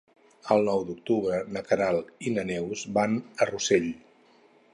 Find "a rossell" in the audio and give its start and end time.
3.45-3.91